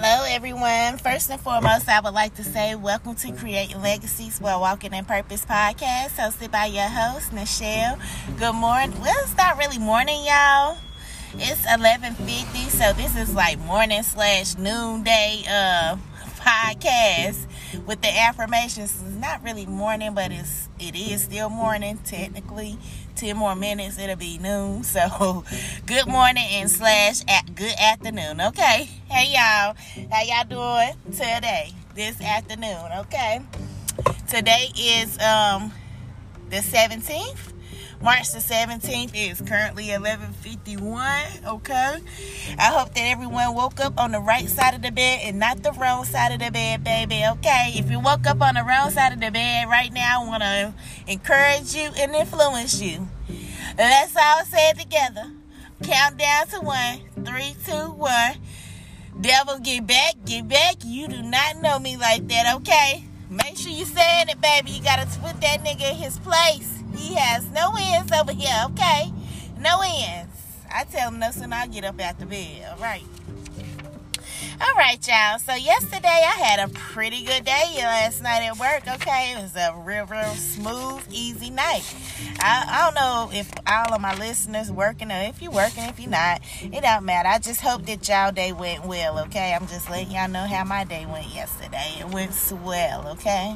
[0.00, 0.96] Hello, everyone.
[0.98, 5.04] First and foremost, I would like to say welcome to Create Legacies while Walking in
[5.04, 7.98] Purpose podcast, hosted by your host, Nichelle.
[8.38, 8.96] Good morning.
[9.00, 10.78] Well, it's not really morning, y'all.
[11.34, 15.96] It's 11.50, so this is like morning slash noonday uh,
[16.36, 17.46] podcast
[17.84, 19.02] with the affirmations.
[19.02, 22.78] It's not really morning, but it's it is still morning technically.
[23.18, 24.84] Ten more minutes, it'll be noon.
[24.88, 25.44] So,
[25.86, 28.40] good morning and slash at good afternoon.
[28.40, 29.74] Okay, hey y'all,
[30.08, 31.72] how y'all doing today?
[31.96, 33.40] This afternoon, okay.
[34.28, 35.72] Today is um
[36.48, 37.52] the seventeenth
[38.00, 41.44] March the 17th is currently 11:51.
[41.44, 41.96] Okay,
[42.56, 45.64] I hope that everyone woke up on the right side of the bed and not
[45.64, 47.24] the wrong side of the bed, baby.
[47.26, 50.26] Okay, if you woke up on the wrong side of the bed right now, I
[50.26, 50.74] want to
[51.08, 53.08] encourage you and influence you.
[53.76, 55.32] Let's all say it together.
[55.82, 58.34] Count down to one, three, two, one.
[59.20, 60.76] Devil, get back, get back.
[60.84, 63.04] You do not know me like that, okay?
[63.28, 64.70] Make sure you saying it, baby.
[64.70, 66.77] You gotta put that nigga in his place.
[66.98, 69.12] He has no ends over here, okay?
[69.60, 70.34] No ends.
[70.70, 73.04] I tell him no sooner I get up out the bed, all right?
[74.60, 75.38] All right, y'all.
[75.38, 78.82] So yesterday I had a pretty good day last night at work.
[78.88, 81.84] Okay, it was a real, real smooth, easy night.
[82.40, 86.00] I, I don't know if all of my listeners working or if you're working, if
[86.00, 87.28] you're not, it don't matter.
[87.28, 89.20] I just hope that y'all day went well.
[89.20, 91.94] Okay, I'm just letting y'all know how my day went yesterday.
[92.00, 93.08] It went swell.
[93.10, 93.54] Okay.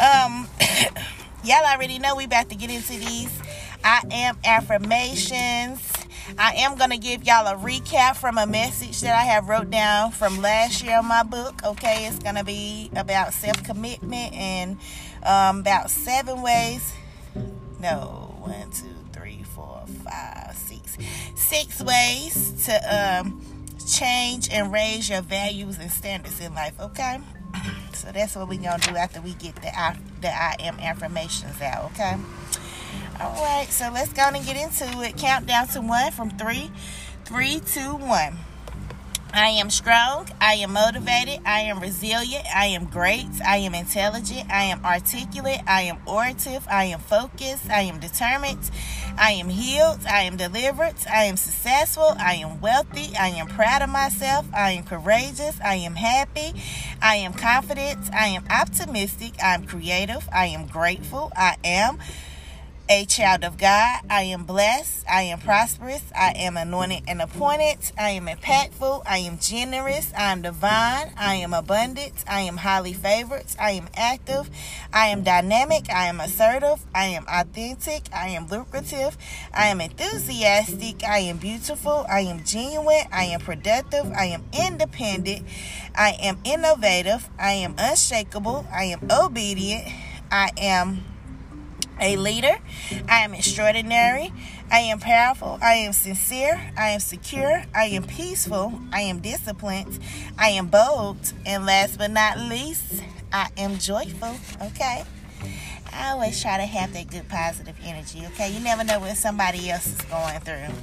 [0.00, 0.48] Um.
[1.46, 3.30] y'all already know we about to get into these
[3.84, 5.92] I am affirmations.
[6.36, 9.70] I am going to give y'all a recap from a message that I have wrote
[9.70, 11.62] down from last year in my book.
[11.64, 14.78] Okay, it's going to be about self-commitment and
[15.22, 16.92] um, about seven ways.
[17.78, 20.98] No, one, two, three, four, five, six.
[21.36, 23.40] Six ways to um,
[23.86, 26.78] change and raise your values and standards in life.
[26.80, 27.18] Okay.
[27.94, 31.60] So that's what we're gonna do after we get the I, the I am affirmations
[31.62, 32.14] out, okay?
[33.18, 35.16] All right, so let's go and get into it.
[35.16, 36.70] Count down to one from three,
[37.24, 38.36] three, two, one.
[39.32, 40.28] I am strong.
[40.40, 41.40] I am motivated.
[41.44, 42.44] I am resilient.
[42.54, 43.28] I am great.
[43.46, 44.50] I am intelligent.
[44.50, 45.60] I am articulate.
[45.66, 46.66] I am orative.
[46.70, 47.68] I am focused.
[47.70, 48.70] I am determined.
[49.18, 50.00] I am healed.
[50.06, 50.94] I am delivered.
[51.12, 52.14] I am successful.
[52.18, 53.14] I am wealthy.
[53.16, 54.46] I am proud of myself.
[54.54, 55.60] I am courageous.
[55.62, 56.54] I am happy.
[57.02, 57.98] I am confident.
[58.14, 59.34] I am optimistic.
[59.42, 60.26] I am creative.
[60.32, 61.32] I am grateful.
[61.36, 61.98] I am
[62.88, 64.00] a child of God.
[64.08, 65.04] I am blessed.
[65.10, 66.04] I am prosperous.
[66.14, 67.78] I am anointed and appointed.
[67.98, 69.02] I am impactful.
[69.06, 70.12] I am generous.
[70.16, 71.12] I am divine.
[71.16, 72.24] I am abundant.
[72.28, 73.44] I am highly favored.
[73.58, 74.50] I am active.
[74.92, 75.90] I am dynamic.
[75.90, 76.84] I am assertive.
[76.94, 78.04] I am authentic.
[78.14, 79.18] I am lucrative.
[79.52, 81.02] I am enthusiastic.
[81.04, 82.06] I am beautiful.
[82.08, 83.06] I am genuine.
[83.12, 84.12] I am productive.
[84.12, 85.46] I am independent.
[85.96, 87.28] I am innovative.
[87.38, 88.66] I am unshakable.
[88.72, 89.88] I am obedient.
[90.30, 91.04] I am
[92.00, 92.58] a leader.
[93.08, 94.32] I am extraordinary.
[94.70, 95.58] I am powerful.
[95.62, 96.60] I am sincere.
[96.76, 97.64] I am secure.
[97.74, 98.80] I am peaceful.
[98.92, 99.98] I am disciplined.
[100.38, 101.32] I am bold.
[101.44, 103.02] And last but not least,
[103.32, 104.36] I am joyful.
[104.68, 105.04] Okay?
[105.92, 108.24] I always try to have that good positive energy.
[108.26, 108.52] Okay?
[108.52, 110.74] You never know what somebody else is going through.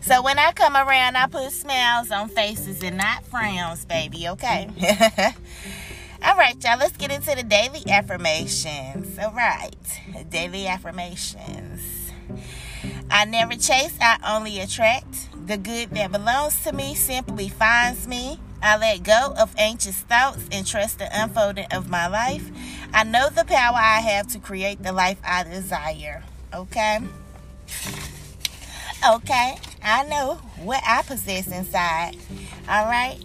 [0.00, 4.28] So when I come around, I put smiles on faces and not frowns, baby.
[4.28, 4.68] Okay?
[6.64, 9.18] Y'all, let's get into the daily affirmations.
[9.18, 9.74] All right,
[10.30, 12.12] daily affirmations.
[13.10, 15.28] I never chase, I only attract.
[15.48, 18.38] The good that belongs to me simply finds me.
[18.62, 22.48] I let go of anxious thoughts and trust the unfolding of my life.
[22.94, 26.22] I know the power I have to create the life I desire.
[26.54, 27.00] Okay?
[29.04, 32.16] Okay, I know what I possess inside.
[32.68, 33.18] All right?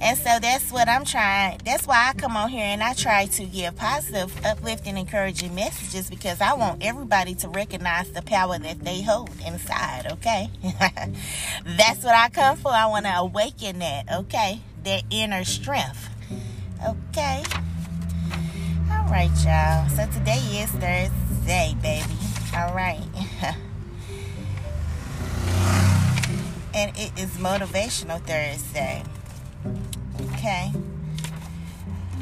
[0.00, 1.60] And so that's what I'm trying.
[1.64, 6.10] That's why I come on here and I try to give positive, uplifting, encouraging messages
[6.10, 10.50] because I want everybody to recognize the power that they hold inside, okay?
[11.76, 12.70] that's what I come for.
[12.70, 14.60] I want to awaken that, okay?
[14.84, 16.08] That inner strength.
[16.86, 17.42] Okay?
[18.90, 19.88] All right, y'all.
[19.88, 22.14] So today is Thursday, baby.
[22.54, 23.02] All right.
[26.74, 29.02] and it is Motivational Thursday.
[30.46, 30.70] Okay.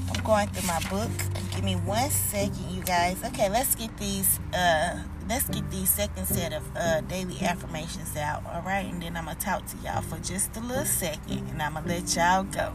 [0.09, 1.11] I'm going through my book.
[1.55, 3.23] Give me one second, you guys.
[3.23, 8.43] Okay, let's get these uh let's get these second set of uh daily affirmations out,
[8.47, 8.87] alright?
[8.87, 11.87] And then I'm gonna talk to y'all for just a little second and I'm gonna
[11.87, 12.73] let y'all go.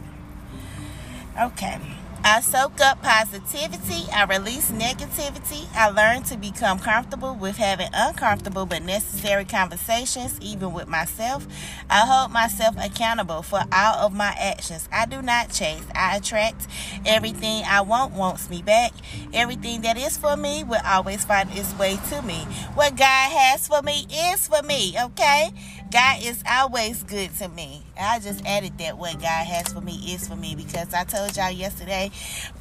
[1.42, 1.80] Okay.
[2.22, 4.04] I soak up positivity.
[4.12, 5.66] I release negativity.
[5.74, 11.46] I learn to become comfortable with having uncomfortable but necessary conversations, even with myself.
[11.88, 14.86] I hold myself accountable for all of my actions.
[14.92, 15.82] I do not chase.
[15.94, 16.66] I attract.
[17.06, 18.92] Everything I want wants me back.
[19.32, 22.40] Everything that is for me will always find its way to me.
[22.74, 25.52] What God has for me is for me, okay?
[25.90, 27.82] God is always good to me.
[27.98, 31.36] I just added that what God has for me is for me because I told
[31.36, 32.09] y'all yesterday,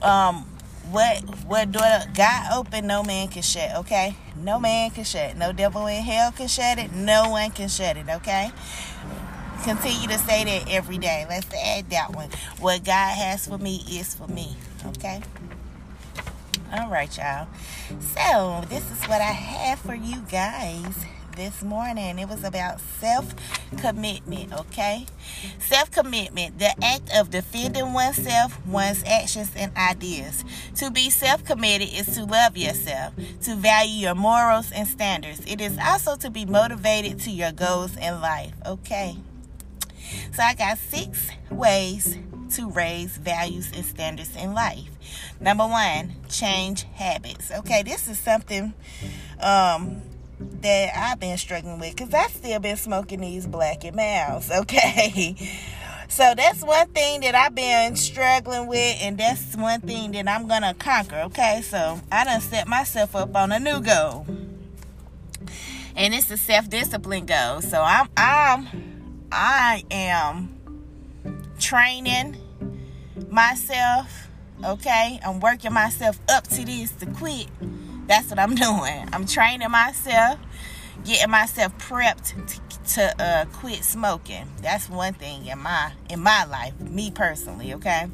[0.01, 0.45] um,
[0.91, 3.75] what what door God open, no man can shut.
[3.77, 5.37] Okay, no man can shut.
[5.37, 6.91] No devil in hell can shut it.
[6.93, 8.05] No one can shut it.
[8.09, 8.51] Okay.
[9.63, 11.25] Continue to say that every day.
[11.27, 12.29] Let's add that one.
[12.59, 14.55] What God has for me is for me.
[14.87, 15.21] Okay.
[16.71, 17.47] All right, y'all.
[18.15, 21.05] So this is what I have for you guys
[21.39, 22.19] this morning.
[22.19, 23.33] It was about self
[23.77, 25.05] commitment, okay?
[25.57, 30.43] Self commitment, the act of defending oneself, one's actions, and ideas.
[30.75, 33.13] To be self committed is to love yourself,
[33.43, 35.41] to value your morals and standards.
[35.47, 39.15] It is also to be motivated to your goals in life, okay?
[40.33, 42.17] So I got six ways
[42.55, 44.89] to raise values and standards in life.
[45.39, 47.49] Number one, change habits.
[47.49, 48.73] Okay, this is something
[49.39, 50.01] um,
[50.39, 55.35] that I've been struggling with because I've still been smoking these Black and Milds, okay?
[56.07, 60.47] So that's one thing that I've been struggling with, and that's one thing that I'm
[60.47, 61.61] gonna conquer, okay?
[61.63, 64.25] So I done set myself up on a new goal.
[65.95, 67.61] And it's a self-discipline goal.
[67.61, 70.57] So I'm I'm I am
[71.59, 72.37] training
[73.29, 74.29] myself,
[74.63, 75.19] okay?
[75.25, 77.47] I'm working myself up to this to quit
[78.09, 79.07] that's what I'm doing.
[79.13, 80.39] I'm training myself,
[81.05, 84.47] getting myself prepped to, to uh, quit smoking.
[84.61, 87.73] That's one thing in my in my life, me personally.
[87.75, 88.07] Okay.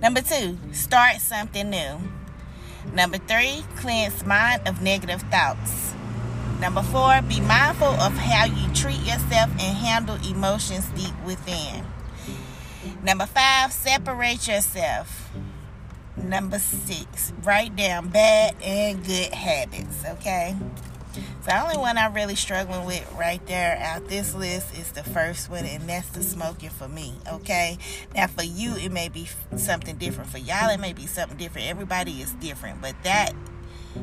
[0.00, 1.98] Number two, start something new.
[2.92, 5.94] Number three, cleanse mind of negative thoughts.
[6.60, 11.84] Number four, be mindful of how you treat yourself and handle emotions deep within.
[13.02, 15.30] Number five, separate yourself.
[16.22, 20.56] Number six, write down bad and good habits, okay?
[21.14, 25.04] So the only one I'm really struggling with right there out this list is the
[25.04, 27.14] first one, and that's the smoking for me.
[27.32, 27.78] Okay.
[28.14, 30.30] Now for you, it may be something different.
[30.30, 31.68] For y'all, it may be something different.
[31.68, 33.32] Everybody is different, but that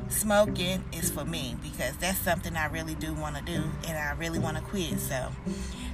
[0.09, 4.13] smoking is for me because that's something I really do want to do, and I
[4.13, 4.99] really want to quit.
[4.99, 5.29] So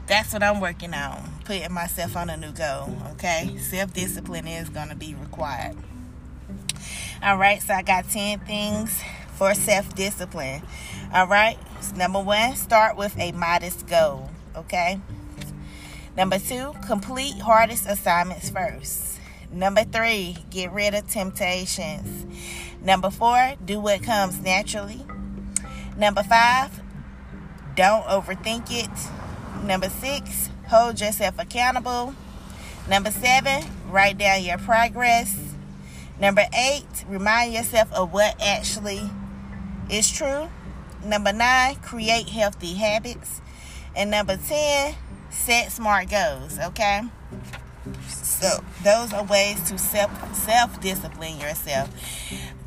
[0.05, 2.95] that's what I'm working on, putting myself on a new goal.
[3.13, 3.57] Okay.
[3.57, 5.75] Self discipline is going to be required.
[7.21, 10.61] All right, so I got 10 things for self discipline.
[11.13, 11.57] All right,
[11.93, 14.29] number one, start with a modest goal.
[14.55, 15.01] Okay.
[16.15, 19.19] Number two, complete hardest assignments first.
[19.51, 22.25] Number three, get rid of temptations.
[22.81, 25.05] Number four, do what comes naturally.
[25.97, 26.81] Number five,
[27.75, 29.65] don't overthink it.
[29.65, 32.15] Number six, hold yourself accountable.
[32.89, 35.48] Number seven, write down your progress.
[36.19, 39.09] Number eight, remind yourself of what actually
[39.89, 40.49] is true.
[41.03, 43.41] Number nine, create healthy habits.
[43.95, 44.95] And number 10,
[45.29, 47.03] set smart goals, okay?
[48.07, 51.89] So those are ways to self self discipline yourself.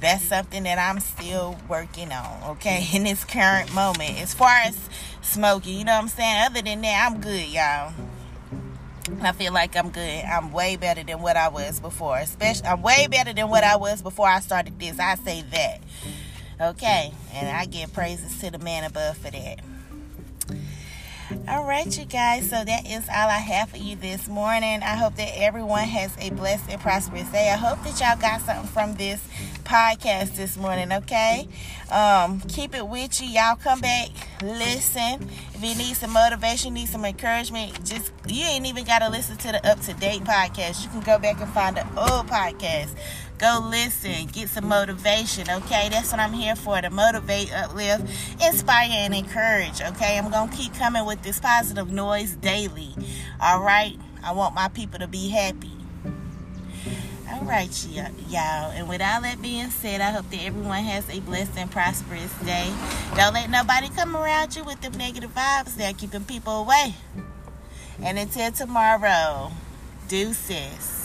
[0.01, 4.21] That's something that I'm still working on, okay, in this current moment.
[4.21, 4.79] As far as
[5.21, 6.43] smoking, you know what I'm saying?
[6.47, 7.93] Other than that, I'm good, y'all.
[9.21, 10.25] I feel like I'm good.
[10.25, 12.19] I'm way better than what I was before.
[12.19, 14.99] Especially, I'm way better than what I was before I started this.
[14.99, 15.81] I say that.
[16.61, 19.59] Okay, and I give praises to the man above for that.
[21.49, 22.49] All right, you guys.
[22.51, 24.83] So that is all I have for you this morning.
[24.83, 27.51] I hope that everyone has a blessed and prosperous day.
[27.51, 29.23] I hope that y'all got something from this
[29.65, 30.93] podcast this morning.
[30.93, 31.49] Okay,
[31.91, 33.29] um, keep it with you.
[33.29, 34.09] Y'all come back,
[34.43, 35.29] listen.
[35.55, 39.37] If you need some motivation, need some encouragement, just you ain't even got to listen
[39.39, 40.85] to the up to date podcast.
[40.85, 42.95] You can go back and find the old podcast
[43.43, 45.89] Go listen, get some motivation, okay?
[45.91, 48.05] That's what I'm here for to motivate, uplift,
[48.41, 50.17] inspire, and encourage, okay?
[50.17, 52.95] I'm going to keep coming with this positive noise daily,
[53.41, 53.99] all right?
[54.23, 55.73] I want my people to be happy.
[57.33, 57.87] All right,
[58.29, 58.71] y'all.
[58.71, 62.33] And with all that being said, I hope that everyone has a blessed and prosperous
[62.45, 62.73] day.
[63.17, 65.75] Don't let nobody come around you with them negative vibes.
[65.75, 66.95] They're keeping people away.
[68.01, 69.51] And until tomorrow,
[70.07, 71.02] deuces.